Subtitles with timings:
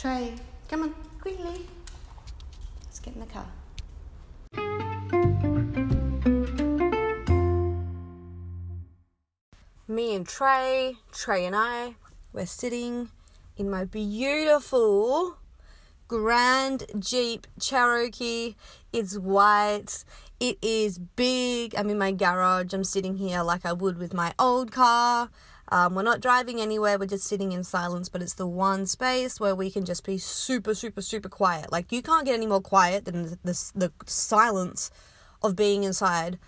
[0.00, 0.32] Trey,
[0.66, 1.66] come on, quickly.
[2.84, 3.44] Let's get in the car.
[9.86, 11.96] Me and Trey, Trey and I,
[12.32, 13.10] we're sitting
[13.58, 15.36] in my beautiful
[16.08, 18.54] Grand Jeep Cherokee.
[18.94, 20.06] It's white.
[20.40, 21.74] It is big.
[21.76, 22.72] I'm in my garage.
[22.72, 25.28] I'm sitting here like I would with my old car.
[25.70, 26.98] Um, we're not driving anywhere.
[26.98, 30.18] We're just sitting in silence, but it's the one space where we can just be
[30.18, 31.70] super, super, super quiet.
[31.70, 34.90] Like you can't get any more quiet than the, the, the silence
[35.42, 36.38] of being inside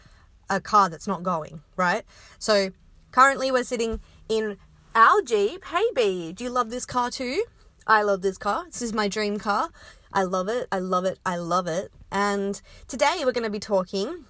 [0.50, 2.02] a car that's not going, right?
[2.38, 2.70] So
[3.12, 4.58] currently we're sitting in
[4.94, 5.64] our Jeep.
[5.66, 7.44] Hey B, do you love this car too?
[7.86, 8.66] I love this car.
[8.66, 9.70] This is my dream car.
[10.12, 10.68] I love it.
[10.70, 11.18] I love it.
[11.24, 11.90] I love it.
[12.10, 14.26] And today we're going to be talking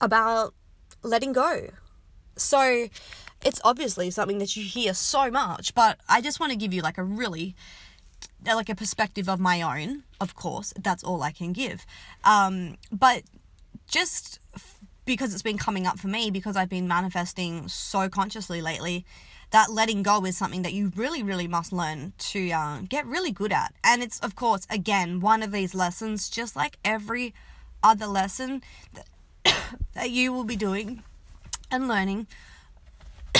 [0.00, 0.54] about
[1.02, 1.70] letting go.
[2.36, 2.88] So,
[3.44, 6.82] it's obviously something that you hear so much, but I just want to give you
[6.82, 7.54] like a really
[8.44, 10.72] like a perspective of my own, of course.
[10.78, 11.84] That's all I can give.
[12.24, 13.22] Um, but
[13.88, 14.40] just
[15.04, 19.04] because it's been coming up for me because I've been manifesting so consciously lately,
[19.50, 23.32] that letting go is something that you really, really must learn to uh, get really
[23.32, 23.74] good at.
[23.82, 27.34] And it's, of course, again, one of these lessons, just like every
[27.82, 28.62] other lesson
[28.94, 29.08] that,
[29.94, 31.02] that you will be doing
[31.70, 32.28] and learning.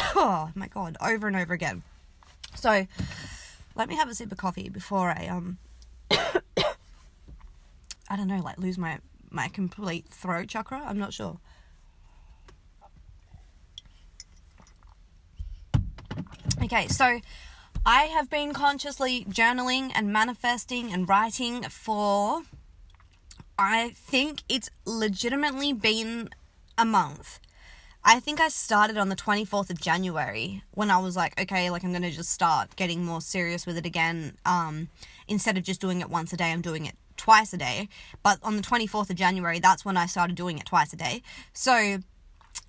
[0.17, 1.83] oh my god, over and over again.
[2.55, 2.87] So,
[3.75, 5.59] let me have a sip of coffee before I um
[6.11, 6.41] I
[8.17, 8.99] don't know, like lose my
[9.31, 10.83] my complete throat chakra.
[10.85, 11.39] I'm not sure.
[16.63, 17.21] Okay, so
[17.87, 22.43] I have been consciously journaling and manifesting and writing for
[23.59, 26.29] I think it's legitimately been
[26.77, 27.41] a month.
[28.05, 31.85] I think I started on the 24th of January when I was like, okay, like
[31.85, 34.37] I'm going to just start getting more serious with it again.
[34.47, 34.89] Um,
[35.29, 37.89] instead of just doing it once a day, I'm doing it twice a day.
[38.23, 41.23] But on the 24th of January, that's when I started doing it twice a day.
[41.53, 41.99] So,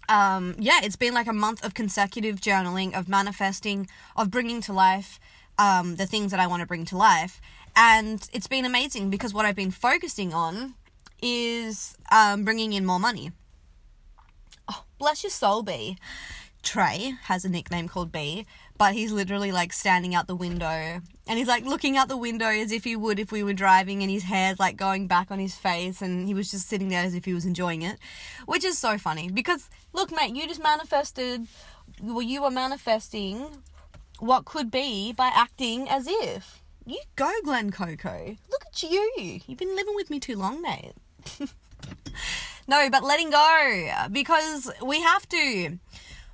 [0.09, 4.73] um, yeah, it's been like a month of consecutive journaling, of manifesting, of bringing to
[4.73, 5.19] life
[5.57, 7.39] um, the things that I want to bring to life.
[7.73, 10.75] And it's been amazing because what I've been focusing on
[11.21, 13.31] is um, bringing in more money.
[15.01, 15.97] Bless your soul, B.
[16.61, 18.45] Trey has a nickname called B,
[18.77, 22.45] but he's literally like standing out the window and he's like looking out the window
[22.45, 25.39] as if he would if we were driving and his hair's like going back on
[25.39, 27.97] his face and he was just sitting there as if he was enjoying it,
[28.45, 31.47] which is so funny because look, mate, you just manifested,
[31.99, 33.63] well, you were manifesting
[34.19, 36.61] what could be by acting as if.
[36.85, 38.37] You go, Glen Coco.
[38.51, 39.39] Look at you.
[39.47, 40.93] You've been living with me too long, mate.
[42.71, 45.77] no, but letting go because we have to.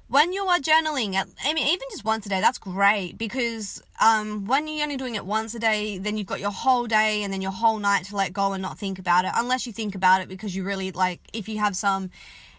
[0.07, 4.45] When you are journaling, I mean, even just once a day, that's great because um,
[4.45, 7.33] when you're only doing it once a day, then you've got your whole day and
[7.33, 9.31] then your whole night to let go and not think about it.
[9.35, 12.11] Unless you think about it because you really like, if you have some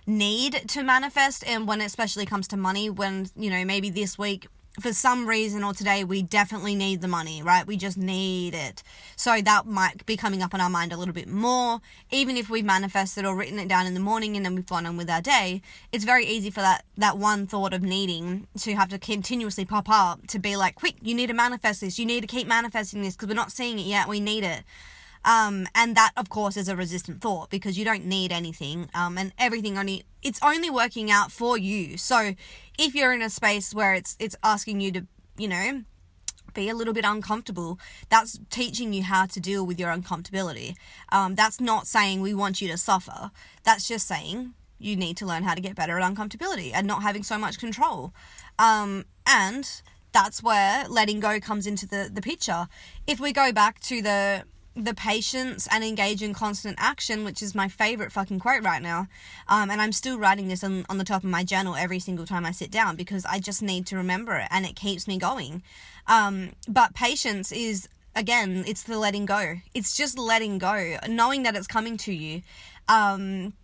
[0.06, 4.18] need to manifest, and when it especially comes to money, when you know maybe this
[4.18, 4.48] week
[4.80, 7.66] for some reason or today we definitely need the money, right?
[7.66, 8.82] We just need it.
[9.16, 11.80] So that might be coming up in our mind a little bit more.
[12.10, 14.86] Even if we've manifested or written it down in the morning and then we've gone
[14.86, 15.62] on with our day,
[15.92, 19.88] it's very easy for that, that one thought of needing to have to continuously pop
[19.88, 21.98] up to be like, quick, you need to manifest this.
[21.98, 24.08] You need to keep manifesting this because we're not seeing it yet.
[24.08, 24.64] We need it.
[25.24, 29.18] Um, and that, of course, is a resistant thought because you don't need anything, um,
[29.18, 31.96] and everything only it's only working out for you.
[31.96, 32.34] So,
[32.78, 35.82] if you're in a space where it's it's asking you to, you know,
[36.54, 37.78] be a little bit uncomfortable,
[38.08, 40.74] that's teaching you how to deal with your uncomfortability.
[41.10, 43.30] Um, that's not saying we want you to suffer.
[43.64, 47.02] That's just saying you need to learn how to get better at uncomfortability and not
[47.02, 48.12] having so much control.
[48.58, 52.68] Um, and that's where letting go comes into the, the picture.
[53.06, 54.44] If we go back to the
[54.84, 59.08] the patience and engage in constant action, which is my favorite fucking quote right now.
[59.48, 62.26] Um, and I'm still writing this on, on the top of my journal every single
[62.26, 65.18] time I sit down because I just need to remember it and it keeps me
[65.18, 65.62] going.
[66.06, 69.56] Um, but patience is, again, it's the letting go.
[69.74, 72.42] It's just letting go, knowing that it's coming to you.
[72.88, 73.54] Um,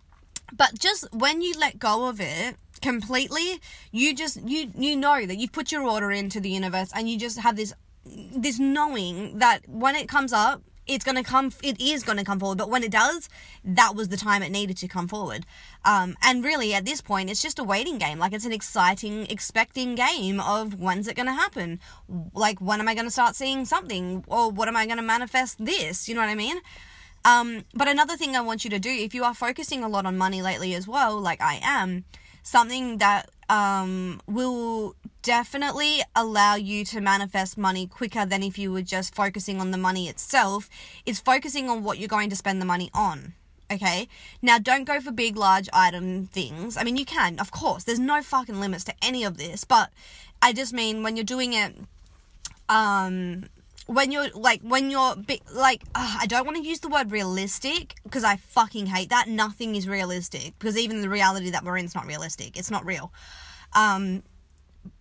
[0.53, 3.61] but just when you let go of it, completely
[3.93, 7.19] you just you you know that you've put your order into the universe and you
[7.19, 7.73] just have this
[8.05, 12.59] this knowing that when it comes up it's to come it is to come forward
[12.59, 13.29] but when it does
[13.65, 15.47] that was the time it needed to come forward.
[15.85, 18.19] Um, and really at this point it's just a waiting game.
[18.19, 21.81] Like it's an exciting expecting game of when's it to happen?
[22.35, 24.25] Like when am i to start seeing something?
[24.27, 26.09] Or what am i to manifest this?
[26.09, 26.59] You know what i mean?
[27.27, 30.05] Um, but another thing i want you to do if you are focusing a lot
[30.05, 32.05] on money lately as well like i am
[32.45, 38.83] something that um, will definitely allow you to manifest money quicker than if you were
[38.83, 40.71] just focusing on the money itself
[41.05, 43.33] is focusing on what you're going to spend the money on.
[43.73, 44.09] Okay.
[44.43, 46.77] Now, don't go for big, large item things.
[46.77, 47.85] I mean, you can, of course.
[47.85, 49.91] There's no fucking limits to any of this, but
[50.43, 51.75] I just mean when you're doing it,
[52.69, 53.47] um,
[53.87, 57.97] when you're like when you're big, like I don't want to use the word realistic
[58.05, 59.29] because I fucking hate that.
[59.29, 62.57] Nothing is realistic because even the reality that we're in is not realistic.
[62.57, 63.13] It's not real.
[63.75, 64.23] Um,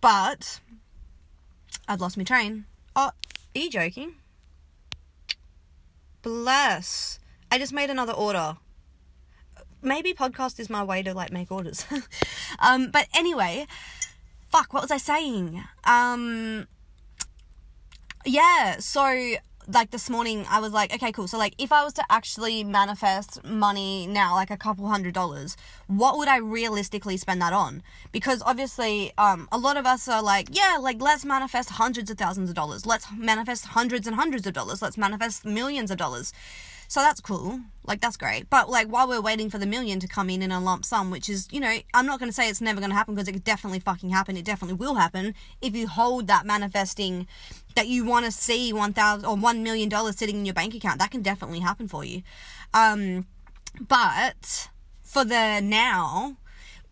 [0.00, 0.60] but
[1.88, 2.66] I've lost my train.
[2.96, 4.16] Oh, are you joking?
[6.22, 7.18] Bless.
[7.50, 8.56] I just made another order.
[9.82, 11.86] Maybe podcast is my way to like make orders.
[12.58, 13.66] um, but anyway,
[14.48, 15.62] fuck, what was I saying?
[15.84, 16.66] Um,
[18.24, 19.34] yeah, so
[19.66, 21.28] like this morning I was like, okay, cool.
[21.28, 25.56] So like if I was to actually manifest money now, like a couple hundred dollars,
[25.86, 27.82] what would I realistically spend that on?
[28.12, 32.18] Because obviously, um, a lot of us are like, yeah, like let's manifest hundreds of
[32.18, 32.86] thousands of dollars.
[32.86, 34.82] Let's manifest hundreds and hundreds of dollars.
[34.82, 36.32] Let's manifest millions of dollars.
[36.88, 37.60] So that's cool.
[37.86, 38.48] Like that's great.
[38.48, 41.10] But like while we're waiting for the million to come in in a lump sum,
[41.10, 43.28] which is, you know, I'm not going to say it's never going to happen because
[43.28, 44.36] it could definitely fucking happen.
[44.36, 47.26] It definitely will happen if you hold that manifesting
[47.74, 50.98] that you want to see 1000 or 1 million dollars sitting in your bank account.
[50.98, 52.22] That can definitely happen for you.
[52.72, 53.26] Um
[53.80, 54.68] but
[55.02, 56.36] for the now,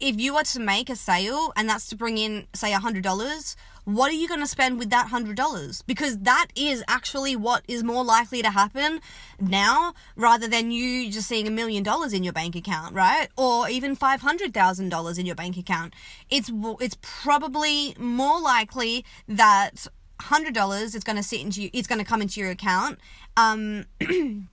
[0.00, 3.02] if you were to make a sale and that's to bring in say a hundred
[3.02, 5.82] dollars what are you going to spend with that hundred dollars?
[5.82, 9.00] Because that is actually what is more likely to happen
[9.40, 13.29] now rather than you just seeing a million dollars in your bank account right?
[13.37, 15.94] Or even five hundred thousand dollars in your bank account.
[16.31, 16.50] It's
[16.81, 19.87] it's probably more likely that
[20.20, 22.96] hundred dollars is going to sit into you it's going to come into your account
[23.37, 23.87] um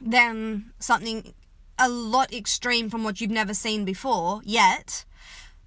[0.00, 1.34] than something
[1.80, 5.04] a lot extreme from what you've never seen before yet.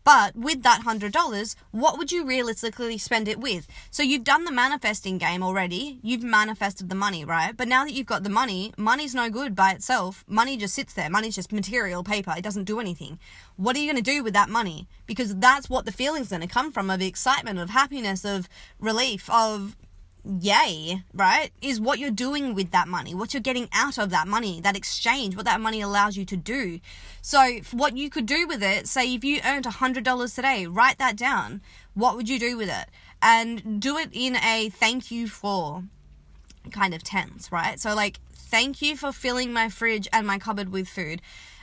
[0.03, 3.67] But with that $100, what would you realistically spend it with?
[3.89, 5.99] So you've done the manifesting game already.
[6.01, 7.55] You've manifested the money, right?
[7.55, 10.25] But now that you've got the money, money's no good by itself.
[10.27, 11.09] Money just sits there.
[11.09, 12.33] Money's just material paper.
[12.35, 13.19] It doesn't do anything.
[13.55, 14.87] What are you going to do with that money?
[15.05, 18.49] Because that's what the feeling's going to come from of excitement, of happiness, of
[18.79, 19.75] relief, of
[20.25, 24.27] yay, right, is what you're doing with that money, what you're getting out of that
[24.27, 26.79] money, that exchange, what that money allows you to do.
[27.21, 31.15] So, what you could do with it, say if you earned $100 today, write that
[31.15, 31.61] down.
[31.93, 32.89] What would you do with it?
[33.21, 35.83] And do it in a thank you for
[36.71, 37.79] kind of tense, right?
[37.79, 41.21] So, like, thank you for filling my fridge and my cupboard with food.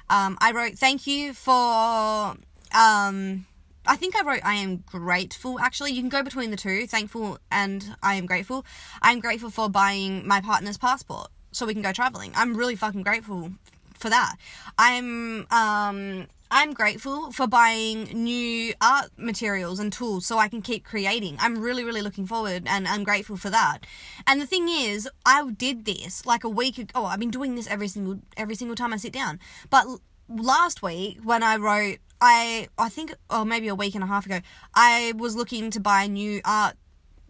[0.08, 2.36] Um, I wrote, thank you for.
[2.72, 3.46] Um,
[3.90, 5.58] I think I wrote I am grateful.
[5.58, 8.64] Actually, you can go between the two, thankful and I am grateful.
[9.02, 12.30] I'm grateful for buying my partner's passport so we can go traveling.
[12.36, 13.50] I'm really fucking grateful
[13.94, 14.36] for that.
[14.78, 20.84] I'm um I'm grateful for buying new art materials and tools so I can keep
[20.84, 21.36] creating.
[21.40, 23.80] I'm really, really looking forward and I'm grateful for that.
[24.24, 26.92] And the thing is, I did this like a week ago.
[26.94, 29.40] Oh, I've been doing this every single every single time I sit down.
[29.68, 29.84] But
[30.28, 34.26] last week when I wrote I I think or maybe a week and a half
[34.26, 34.40] ago,
[34.74, 36.76] I was looking to buy new art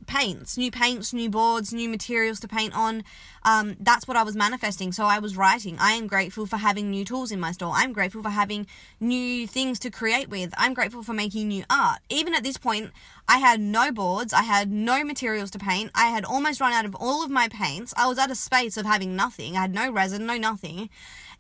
[0.07, 3.05] paints, new paints, new boards, new materials to paint on.
[3.45, 4.93] Um, that's what I was manifesting.
[4.93, 5.77] So I was writing.
[5.79, 7.73] I am grateful for having new tools in my store.
[7.75, 8.67] I'm grateful for having
[8.99, 10.53] new things to create with.
[10.59, 12.01] I'm grateful for making new art.
[12.09, 12.91] Even at this point,
[13.29, 14.33] I had no boards.
[14.33, 15.91] I had no materials to paint.
[15.95, 17.95] I had almost run out of all of my paints.
[17.97, 19.57] I was at a space of having nothing.
[19.57, 20.91] I had no resin, no nothing.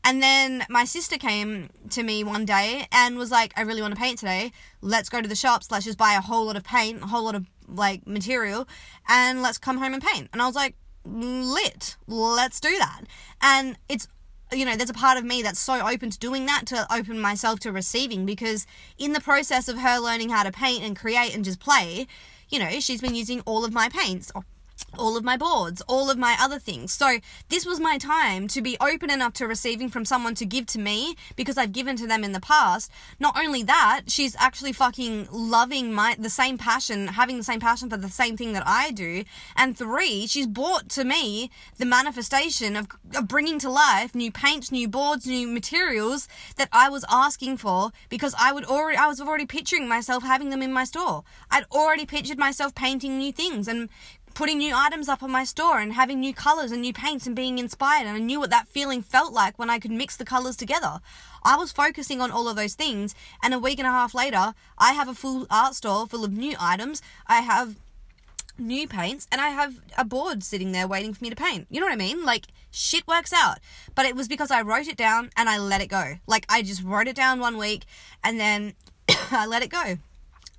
[0.04, 3.94] And then my sister came to me one day and was like, I really want
[3.94, 4.52] to paint today.
[4.80, 5.70] Let's go to the shops.
[5.70, 8.66] Let's just buy a whole lot of paint, a whole lot of like material,
[9.08, 10.28] and let's come home and paint.
[10.32, 11.96] And I was like, lit.
[12.06, 13.02] Let's do that.
[13.40, 14.08] And it's
[14.52, 17.20] you know, there's a part of me that's so open to doing that, to open
[17.20, 18.66] myself to receiving, because
[18.98, 22.06] in the process of her learning how to paint and create and just play,
[22.48, 24.32] you know, she's been using all of my paints,
[24.98, 26.92] all of my boards, all of my other things.
[26.92, 27.18] So
[27.48, 30.78] this was my time to be open enough to receiving from someone to give to
[30.78, 32.90] me because I've given to them in the past.
[33.18, 37.88] Not only that, she's actually fucking loving my the same passion, having the same passion
[37.88, 39.24] for the same thing that I do.
[39.56, 44.72] And three, she's brought to me the manifestation of, of bringing to life new paints,
[44.72, 49.20] new boards, new materials that I was asking for because I would already I was
[49.20, 51.24] already picturing myself having them in my store.
[51.50, 53.88] I'd already pictured myself painting new things and
[54.34, 57.36] putting new items up on my store and having new colors and new paints and
[57.36, 58.06] being inspired.
[58.06, 61.00] And I knew what that feeling felt like when I could mix the colors together.
[61.42, 63.14] I was focusing on all of those things.
[63.42, 66.32] And a week and a half later, I have a full art store full of
[66.32, 67.02] new items.
[67.26, 67.76] I have
[68.58, 71.66] new paints and I have a board sitting there waiting for me to paint.
[71.70, 72.24] You know what I mean?
[72.24, 73.58] Like shit works out.
[73.94, 76.14] But it was because I wrote it down and I let it go.
[76.26, 77.84] Like I just wrote it down one week
[78.22, 78.74] and then
[79.30, 79.96] I let it go.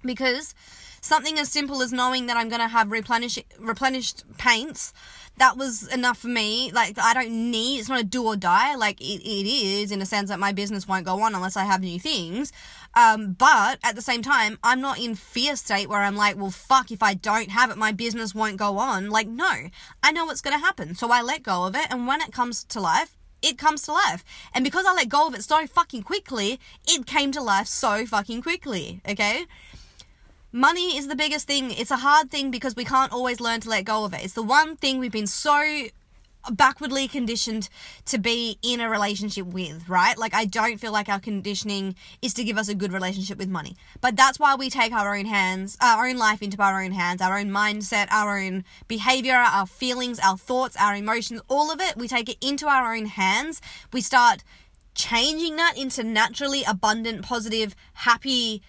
[0.03, 0.55] Because
[1.01, 4.93] something as simple as knowing that I'm going to have replenish, replenished paints,
[5.38, 6.72] that was enough for me.
[6.72, 8.75] Like, I don't need, it's not a do or die.
[8.75, 11.63] Like, it, it is in a sense that my business won't go on unless I
[11.63, 12.53] have new things.
[12.93, 16.51] Um, but at the same time, I'm not in fear state where I'm like, well,
[16.51, 19.10] fuck, if I don't have it, my business won't go on.
[19.10, 19.70] Like, no,
[20.03, 20.96] I know what's going to happen.
[20.96, 21.88] So I let go of it.
[21.89, 24.24] And when it comes to life, it comes to life.
[24.53, 28.05] And because I let go of it so fucking quickly, it came to life so
[28.05, 29.01] fucking quickly.
[29.08, 29.46] Okay?
[30.53, 31.72] Money is the biggest thing.
[31.72, 34.22] It's a hard thing because we can't always learn to let go of it.
[34.22, 35.88] It's the one thing we've been so
[36.51, 37.70] backwardly conditioned
[38.05, 40.17] to be in a relationship with, right?
[40.17, 43.48] Like, I don't feel like our conditioning is to give us a good relationship with
[43.48, 43.77] money.
[44.01, 47.22] But that's why we take our own hands, our own life into our own hands,
[47.22, 51.96] our own mindset, our own behavior, our feelings, our thoughts, our emotions, all of it.
[51.96, 53.62] We take it into our own hands.
[53.93, 54.43] We start
[54.96, 58.62] changing that into naturally abundant, positive, happy,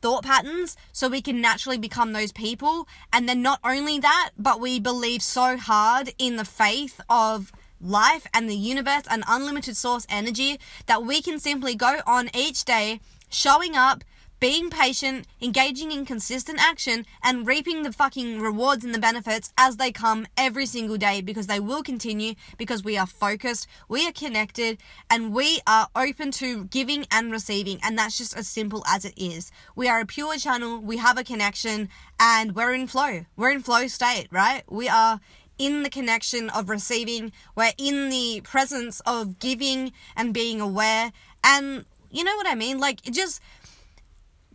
[0.00, 2.88] thought patterns so we can naturally become those people.
[3.12, 8.26] And then not only that, but we believe so hard in the faith of life
[8.34, 13.00] and the universe and unlimited source energy that we can simply go on each day
[13.28, 14.04] showing up
[14.40, 19.76] being patient, engaging in consistent action, and reaping the fucking rewards and the benefits as
[19.76, 24.12] they come every single day because they will continue because we are focused, we are
[24.12, 24.78] connected,
[25.10, 27.80] and we are open to giving and receiving.
[27.82, 29.50] And that's just as simple as it is.
[29.74, 31.88] We are a pure channel, we have a connection,
[32.20, 33.24] and we're in flow.
[33.36, 34.62] We're in flow state, right?
[34.70, 35.20] We are
[35.58, 41.12] in the connection of receiving, we're in the presence of giving and being aware.
[41.42, 42.78] And you know what I mean?
[42.78, 43.40] Like, it just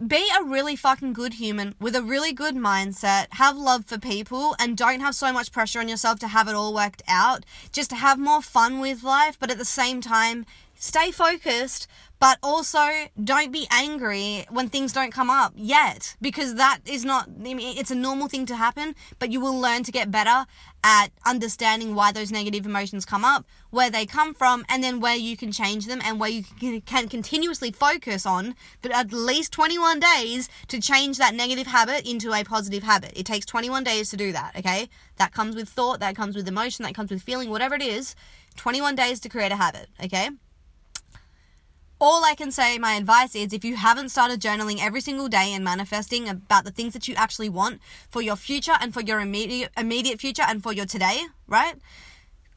[0.07, 4.55] be a really fucking good human with a really good mindset, have love for people,
[4.59, 7.45] and don't have so much pressure on yourself to have it all worked out.
[7.71, 10.45] Just to have more fun with life, but at the same time,
[10.75, 11.87] stay focused,
[12.23, 12.87] but also
[13.21, 17.77] don't be angry when things don't come up yet because that is not I mean,
[17.77, 20.45] it's a normal thing to happen but you will learn to get better
[20.85, 25.17] at understanding why those negative emotions come up where they come from and then where
[25.17, 26.43] you can change them and where you
[26.85, 32.31] can continuously focus on but at least 21 days to change that negative habit into
[32.31, 33.11] a positive habit.
[33.17, 34.87] It takes 21 days to do that okay?
[35.17, 38.15] That comes with thought that comes with emotion that comes with feeling whatever it is
[38.55, 40.29] 21 days to create a habit okay
[42.03, 45.53] all I can say, my advice is if you haven't started journaling every single day
[45.53, 47.79] and manifesting about the things that you actually want
[48.09, 51.75] for your future and for your immediate immediate future and for your today, right?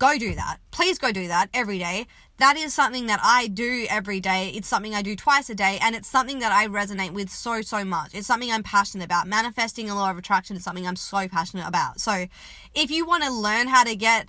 [0.01, 0.57] Go do that.
[0.73, 2.09] Please go do that every day.
[2.39, 4.51] That is something that I do every day.
[4.53, 7.63] It's something I do twice a day and it's something that I resonate with so
[7.63, 8.15] so much.
[8.15, 9.29] It's something I'm passionate about.
[9.29, 12.01] Manifesting a law of attraction is something I'm so passionate about.
[12.01, 12.27] So,
[12.75, 14.27] if you want to learn how to get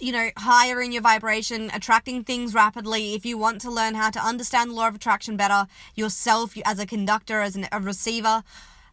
[0.00, 4.10] you know, higher in your vibration, attracting things rapidly, if you want to learn how
[4.10, 8.44] to understand the law of attraction better yourself as a conductor, as an, a receiver,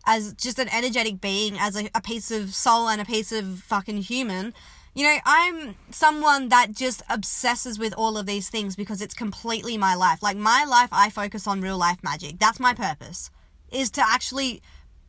[0.05, 3.59] as just an energetic being, as a, a piece of soul and a piece of
[3.59, 4.53] fucking human,
[4.95, 9.77] you know, I'm someone that just obsesses with all of these things because it's completely
[9.77, 10.23] my life.
[10.23, 12.39] Like, my life, I focus on real life magic.
[12.39, 13.29] That's my purpose,
[13.71, 14.61] is to actually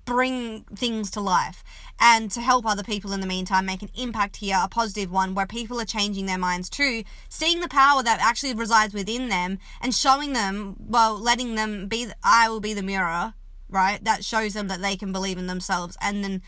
[0.07, 1.63] bring things to life
[2.01, 5.35] and to help other people in the meantime make an impact here, a positive one
[5.35, 9.59] where people are changing their minds too, seeing the power that actually resides within them
[9.83, 13.35] and showing them, well, letting them be, I will be the mirror,
[13.69, 14.03] right?
[14.03, 16.43] That shows them that they can believe in themselves and then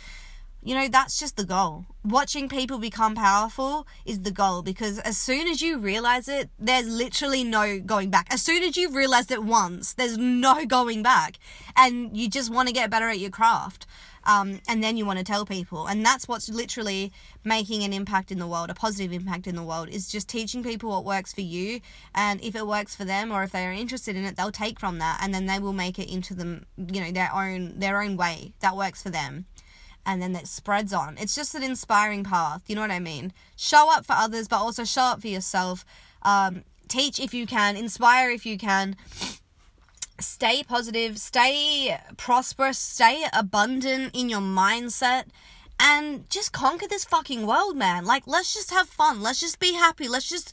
[0.63, 1.87] you know, that's just the goal.
[2.05, 6.89] Watching people become powerful is the goal because as soon as you realize it, there's
[6.89, 8.27] literally no going back.
[8.33, 11.39] As soon as you've realized it once, there's no going back.
[11.77, 13.87] And you just want to get better at your craft.
[14.25, 15.87] Um, and then you want to tell people.
[15.87, 17.13] And that's what's literally
[17.45, 20.63] making an impact in the world, a positive impact in the world, is just teaching
[20.63, 21.81] people what works for you.
[22.15, 24.81] And if it works for them or if they are interested in it, they'll take
[24.81, 28.03] from that and then they will make it into them, you know, their own their
[28.03, 29.47] own way that works for them
[30.05, 31.17] and then that spreads on.
[31.19, 32.63] It's just an inspiring path.
[32.67, 33.33] You know what I mean?
[33.57, 35.85] Show up for others, but also show up for yourself.
[36.23, 38.97] Um, teach if you can, inspire if you can.
[40.19, 45.25] Stay positive, stay prosperous, stay abundant in your mindset,
[45.79, 48.05] and just conquer this fucking world, man.
[48.05, 49.23] Like, let's just have fun.
[49.23, 50.09] Let's just be happy.
[50.09, 50.53] Let's just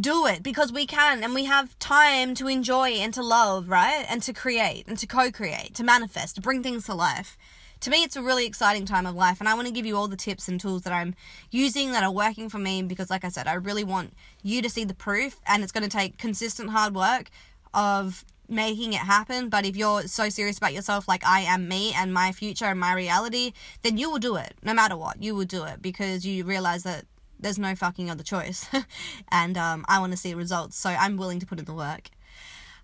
[0.00, 4.06] do it because we can and we have time to enjoy and to love, right?
[4.08, 7.36] And to create and to co create, to manifest, to bring things to life
[7.84, 9.94] to me, it's a really exciting time of life, and I want to give you
[9.94, 11.14] all the tips and tools that I'm
[11.50, 14.70] using that are working for me because, like I said, I really want you to
[14.70, 17.28] see the proof, and it's going to take consistent hard work
[17.74, 19.50] of making it happen.
[19.50, 22.80] But if you're so serious about yourself, like I am me and my future and
[22.80, 25.22] my reality, then you will do it no matter what.
[25.22, 27.04] You will do it because you realize that
[27.38, 28.66] there's no fucking other choice.
[29.30, 32.08] and um, I want to see results, so I'm willing to put in the work.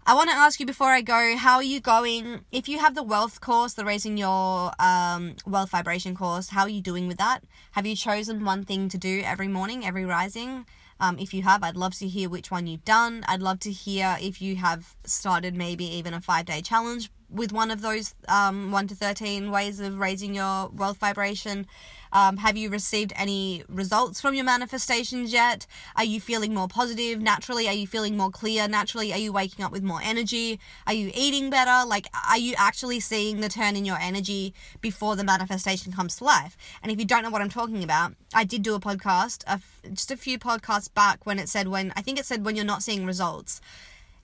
[0.06, 2.40] I want to ask you before I go, how are you going?
[2.50, 6.68] If you have the wealth course, the raising your um, wealth vibration course, how are
[6.68, 7.44] you doing with that?
[7.72, 10.66] Have you chosen one thing to do every morning, every rising?
[10.98, 13.24] Um, if you have, I'd love to hear which one you've done.
[13.28, 17.52] I'd love to hear if you have started maybe even a five day challenge with
[17.52, 21.66] one of those um, 1 to 13 ways of raising your wealth vibration?
[22.12, 25.66] Um, have you received any results from your manifestations yet?
[25.96, 27.68] Are you feeling more positive naturally?
[27.68, 29.12] Are you feeling more clear naturally?
[29.12, 30.58] Are you waking up with more energy?
[30.86, 31.86] Are you eating better?
[31.86, 36.24] Like, are you actually seeing the turn in your energy before the manifestation comes to
[36.24, 36.56] life?
[36.82, 39.52] And if you don't know what I'm talking about, I did do a podcast, a
[39.52, 42.56] f- just a few podcasts back when it said when, I think it said when
[42.56, 43.60] you're not seeing results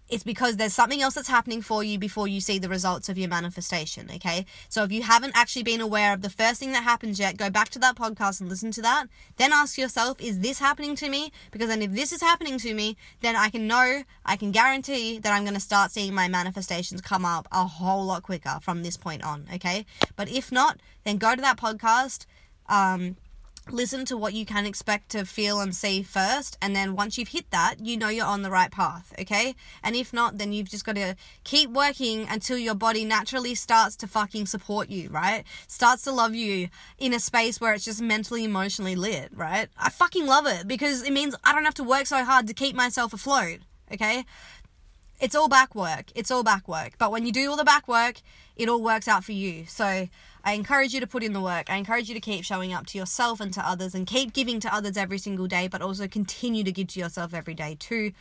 [0.09, 3.19] it's because there's something else that's happening for you before you see the results of
[3.19, 4.47] your manifestation, okay?
[4.69, 7.51] So if you haven't actually been aware of the first thing that happens yet, go
[7.51, 9.07] back to that podcast and listen to that.
[9.37, 11.33] Then ask yourself, is this happening to me?
[11.51, 15.19] Because then if this is happening to me, then I can know, I can guarantee
[15.19, 18.83] that I'm going to start seeing my manifestations come up a whole lot quicker from
[18.83, 19.87] this point on, okay?
[20.15, 22.27] But if not, then go to that podcast.
[22.69, 23.17] Um,
[23.71, 27.29] listen to what you can expect to feel and see first and then once you've
[27.29, 29.55] hit that you know you're on the right path okay?
[29.83, 33.97] And if not then you've just got to keep working until your body naturally starts
[33.97, 35.45] to fucking support you right?
[35.67, 36.69] Starts to love you
[36.99, 39.69] in a space where it's just mentally emotionally lit right?
[39.77, 42.55] I fucking love it because it means i don't have to work so hard to
[42.55, 43.61] keep myself afloat
[43.93, 44.25] okay
[45.21, 47.87] it's all back work it's all back work but when you do all the back
[47.89, 48.21] work
[48.57, 50.09] it all works out for you so
[50.47, 51.69] I encourage you to put in the work.
[51.69, 54.61] I encourage you to keep showing up to yourself and to others and keep giving
[54.61, 58.13] to others every single day, but also continue to give to yourself every day too.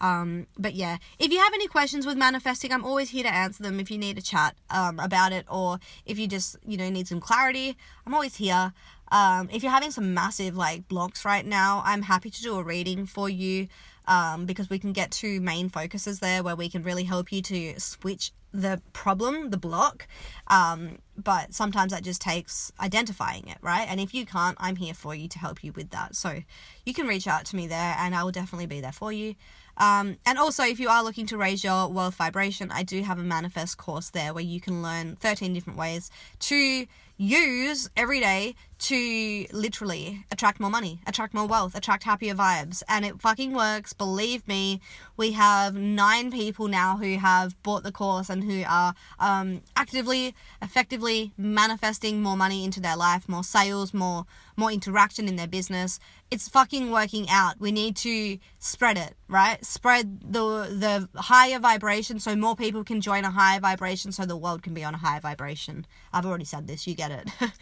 [0.00, 3.64] Um, but yeah, if you have any questions with manifesting, I'm always here to answer
[3.64, 6.88] them if you need a chat um, about it or if you just, you know,
[6.88, 7.76] need some clarity.
[8.06, 8.72] I'm always here.
[9.10, 12.62] Um, if you're having some massive like blocks right now, I'm happy to do a
[12.62, 13.66] reading for you
[14.06, 17.42] um, because we can get two main focuses there where we can really help you
[17.42, 20.06] to switch the problem, the block.
[20.46, 23.86] Um, but sometimes that just takes identifying it, right?
[23.88, 26.14] And if you can't, I'm here for you to help you with that.
[26.14, 26.40] So
[26.86, 29.34] you can reach out to me there and I will definitely be there for you.
[29.76, 33.18] Um, and also, if you are looking to raise your wealth vibration, I do have
[33.18, 38.54] a manifest course there where you can learn 13 different ways to use every day
[38.76, 42.82] to literally attract more money, attract more wealth, attract happier vibes.
[42.88, 43.92] And it fucking works.
[43.92, 44.80] Believe me,
[45.16, 50.34] we have nine people now who have bought the course and who are um, actively,
[50.60, 55.98] effectively manifesting more money into their life, more sales, more more interaction in their business.
[56.30, 57.60] It's fucking working out.
[57.60, 59.64] We need to spread it, right?
[59.64, 64.36] Spread the the higher vibration so more people can join a higher vibration so the
[64.36, 65.86] world can be on a higher vibration.
[66.12, 67.30] I've already said this, you get it.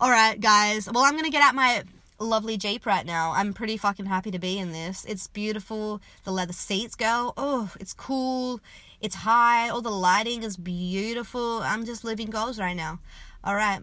[0.00, 0.88] All right, guys.
[0.90, 1.84] Well, I'm going to get out my
[2.18, 3.32] lovely Jeep right now.
[3.34, 5.04] I'm pretty fucking happy to be in this.
[5.04, 6.00] It's beautiful.
[6.24, 7.32] The leather seats go.
[7.36, 8.60] Oh, it's cool.
[9.00, 9.68] It's high.
[9.68, 11.60] All the lighting is beautiful.
[11.62, 12.98] I'm just living goals right now.
[13.44, 13.80] All right.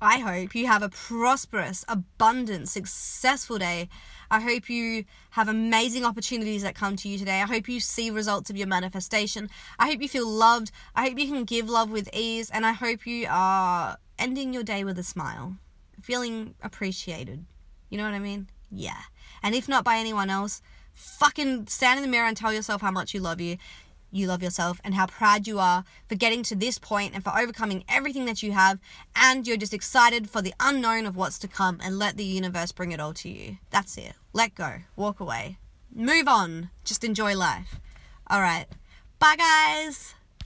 [0.00, 3.88] I hope you have a prosperous, abundant, successful day.
[4.30, 7.42] I hope you have amazing opportunities that come to you today.
[7.42, 9.50] I hope you see results of your manifestation.
[9.78, 10.70] I hope you feel loved.
[10.94, 12.48] I hope you can give love with ease.
[12.50, 15.56] And I hope you are ending your day with a smile,
[16.00, 17.44] feeling appreciated.
[17.90, 18.48] You know what I mean?
[18.70, 19.02] Yeah.
[19.42, 22.90] And if not by anyone else, fucking stand in the mirror and tell yourself how
[22.90, 23.56] much you love you
[24.10, 27.36] you love yourself and how proud you are for getting to this point and for
[27.38, 28.78] overcoming everything that you have.
[29.14, 32.72] And you're just excited for the unknown of what's to come and let the universe
[32.72, 33.58] bring it all to you.
[33.70, 34.14] That's it.
[34.32, 34.76] Let go.
[34.96, 35.58] Walk away.
[35.94, 36.70] Move on.
[36.84, 37.80] Just enjoy life.
[38.28, 38.66] All right.
[39.18, 40.14] Bye, guys.